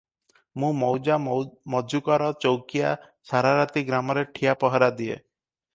ମୁଁ 0.61 0.69
ମୌଜା 0.83 1.17
ମଜକୁର 1.73 2.31
ଚୌକିଆ, 2.47 2.97
ସାରାରାତି 3.33 3.87
ଗ୍ରାମରେ 3.93 4.27
ଠିଆ 4.39 4.59
ପହରା 4.65 4.95
ଦିଏ। 5.03 5.15